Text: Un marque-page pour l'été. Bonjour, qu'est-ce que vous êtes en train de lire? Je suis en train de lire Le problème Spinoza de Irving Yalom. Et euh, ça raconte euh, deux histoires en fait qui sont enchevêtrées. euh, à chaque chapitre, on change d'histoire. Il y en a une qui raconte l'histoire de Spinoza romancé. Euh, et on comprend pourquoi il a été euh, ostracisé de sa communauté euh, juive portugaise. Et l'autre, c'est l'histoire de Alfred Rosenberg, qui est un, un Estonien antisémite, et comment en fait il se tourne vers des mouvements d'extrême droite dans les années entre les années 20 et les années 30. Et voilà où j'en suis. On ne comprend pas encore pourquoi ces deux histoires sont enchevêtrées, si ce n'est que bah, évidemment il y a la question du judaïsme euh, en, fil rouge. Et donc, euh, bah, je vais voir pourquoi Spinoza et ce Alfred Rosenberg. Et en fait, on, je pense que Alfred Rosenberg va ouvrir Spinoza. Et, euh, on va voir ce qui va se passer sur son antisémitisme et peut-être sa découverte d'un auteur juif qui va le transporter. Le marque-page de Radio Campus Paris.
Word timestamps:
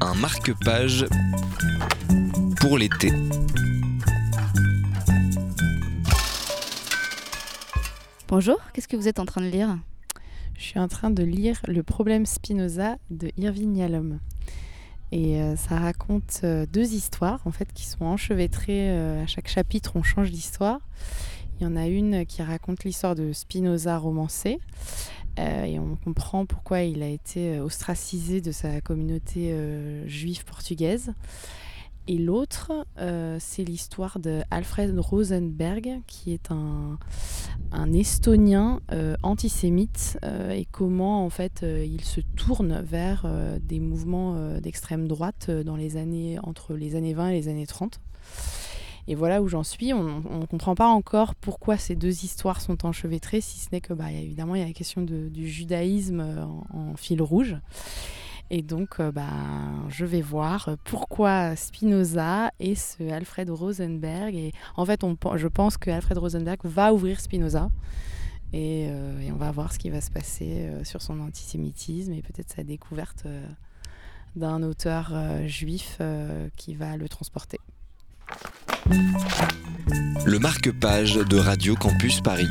Un 0.00 0.14
marque-page 0.14 1.06
pour 2.60 2.78
l'été. 2.78 3.12
Bonjour, 8.28 8.58
qu'est-ce 8.72 8.88
que 8.88 8.96
vous 8.96 9.08
êtes 9.08 9.18
en 9.18 9.26
train 9.26 9.40
de 9.40 9.48
lire? 9.48 9.78
Je 10.56 10.62
suis 10.62 10.78
en 10.78 10.88
train 10.88 11.10
de 11.10 11.22
lire 11.22 11.60
Le 11.66 11.82
problème 11.82 12.26
Spinoza 12.26 12.96
de 13.10 13.30
Irving 13.36 13.76
Yalom. 13.76 14.18
Et 15.12 15.40
euh, 15.40 15.56
ça 15.56 15.78
raconte 15.78 16.40
euh, 16.44 16.66
deux 16.66 16.94
histoires 16.94 17.40
en 17.44 17.50
fait 17.50 17.72
qui 17.72 17.86
sont 17.86 18.04
enchevêtrées. 18.04 18.90
euh, 18.90 19.24
à 19.24 19.26
chaque 19.26 19.48
chapitre, 19.48 19.92
on 19.96 20.02
change 20.02 20.30
d'histoire. 20.30 20.80
Il 21.60 21.64
y 21.64 21.66
en 21.66 21.76
a 21.76 21.86
une 21.86 22.24
qui 22.24 22.42
raconte 22.42 22.84
l'histoire 22.84 23.14
de 23.14 23.32
Spinoza 23.32 23.98
romancé. 23.98 24.60
Euh, 25.38 25.64
et 25.64 25.78
on 25.78 25.96
comprend 25.96 26.46
pourquoi 26.46 26.82
il 26.82 27.02
a 27.02 27.08
été 27.08 27.56
euh, 27.56 27.64
ostracisé 27.64 28.40
de 28.40 28.52
sa 28.52 28.80
communauté 28.80 29.52
euh, 29.52 30.06
juive 30.06 30.44
portugaise. 30.44 31.12
Et 32.06 32.18
l'autre, 32.18 32.72
c'est 33.38 33.62
l'histoire 33.62 34.18
de 34.18 34.40
Alfred 34.50 34.98
Rosenberg, 34.98 36.00
qui 36.08 36.32
est 36.32 36.50
un, 36.50 36.98
un 37.70 37.92
Estonien 37.92 38.80
antisémite, 39.22 40.18
et 40.50 40.66
comment 40.72 41.24
en 41.24 41.30
fait 41.30 41.62
il 41.62 42.00
se 42.00 42.20
tourne 42.34 42.80
vers 42.80 43.30
des 43.62 43.78
mouvements 43.78 44.58
d'extrême 44.58 45.06
droite 45.06 45.50
dans 45.50 45.76
les 45.76 45.96
années 45.96 46.38
entre 46.42 46.74
les 46.74 46.96
années 46.96 47.14
20 47.14 47.28
et 47.28 47.32
les 47.32 47.48
années 47.48 47.66
30. 47.66 48.00
Et 49.06 49.14
voilà 49.14 49.42
où 49.42 49.48
j'en 49.48 49.62
suis. 49.62 49.92
On 49.92 50.20
ne 50.40 50.46
comprend 50.46 50.74
pas 50.74 50.88
encore 50.88 51.34
pourquoi 51.34 51.76
ces 51.76 51.96
deux 51.96 52.24
histoires 52.24 52.60
sont 52.60 52.86
enchevêtrées, 52.86 53.40
si 53.40 53.58
ce 53.58 53.68
n'est 53.72 53.80
que 53.80 53.92
bah, 53.92 54.12
évidemment 54.12 54.54
il 54.54 54.60
y 54.60 54.64
a 54.64 54.66
la 54.66 54.72
question 54.72 55.02
du 55.02 55.48
judaïsme 55.48 56.20
euh, 56.20 56.44
en, 56.72 56.96
fil 56.96 57.22
rouge. 57.22 57.56
Et 58.52 58.62
donc, 58.62 58.98
euh, 58.98 59.12
bah, 59.12 59.28
je 59.88 60.04
vais 60.04 60.22
voir 60.22 60.70
pourquoi 60.84 61.54
Spinoza 61.54 62.50
et 62.58 62.74
ce 62.74 63.08
Alfred 63.10 63.48
Rosenberg. 63.48 64.34
Et 64.34 64.52
en 64.76 64.84
fait, 64.84 65.04
on, 65.04 65.16
je 65.36 65.46
pense 65.46 65.76
que 65.76 65.90
Alfred 65.90 66.18
Rosenberg 66.18 66.58
va 66.64 66.92
ouvrir 66.92 67.20
Spinoza. 67.20 67.70
Et, 68.52 68.88
euh, 68.90 69.30
on 69.32 69.36
va 69.36 69.52
voir 69.52 69.72
ce 69.72 69.78
qui 69.78 69.90
va 69.90 70.00
se 70.00 70.10
passer 70.10 70.68
sur 70.82 71.00
son 71.00 71.20
antisémitisme 71.20 72.12
et 72.12 72.22
peut-être 72.22 72.50
sa 72.50 72.64
découverte 72.64 73.24
d'un 74.34 74.64
auteur 74.64 75.14
juif 75.46 76.00
qui 76.56 76.74
va 76.74 76.96
le 76.96 77.08
transporter. 77.08 77.60
Le 80.24 80.38
marque-page 80.38 81.14
de 81.14 81.38
Radio 81.38 81.74
Campus 81.74 82.20
Paris. 82.20 82.48